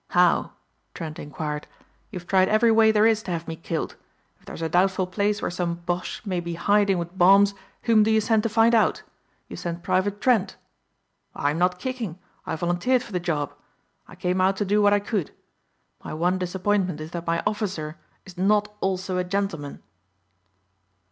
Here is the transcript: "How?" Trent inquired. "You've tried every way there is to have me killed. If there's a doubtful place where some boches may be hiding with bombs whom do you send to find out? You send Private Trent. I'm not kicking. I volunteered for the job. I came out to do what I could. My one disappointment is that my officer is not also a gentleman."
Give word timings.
"How?" 0.09 0.53
Trent 0.95 1.19
inquired. 1.19 1.67
"You've 2.09 2.25
tried 2.25 2.49
every 2.49 2.71
way 2.71 2.91
there 2.91 3.05
is 3.05 3.21
to 3.21 3.29
have 3.29 3.47
me 3.47 3.55
killed. 3.55 3.97
If 4.39 4.45
there's 4.47 4.63
a 4.63 4.67
doubtful 4.67 5.05
place 5.05 5.43
where 5.43 5.51
some 5.51 5.75
boches 5.85 6.25
may 6.25 6.39
be 6.39 6.55
hiding 6.55 6.97
with 6.97 7.15
bombs 7.19 7.53
whom 7.83 8.01
do 8.01 8.09
you 8.09 8.19
send 8.19 8.41
to 8.41 8.49
find 8.49 8.73
out? 8.73 9.03
You 9.47 9.55
send 9.57 9.83
Private 9.83 10.19
Trent. 10.19 10.55
I'm 11.35 11.59
not 11.59 11.77
kicking. 11.77 12.17
I 12.47 12.55
volunteered 12.55 13.03
for 13.03 13.11
the 13.11 13.19
job. 13.19 13.53
I 14.07 14.15
came 14.15 14.41
out 14.41 14.57
to 14.57 14.65
do 14.65 14.81
what 14.81 14.91
I 14.91 14.99
could. 14.99 15.29
My 16.03 16.15
one 16.15 16.39
disappointment 16.39 16.99
is 16.99 17.11
that 17.11 17.27
my 17.27 17.43
officer 17.45 17.99
is 18.25 18.39
not 18.39 18.75
also 18.81 19.19
a 19.19 19.23
gentleman." 19.23 19.83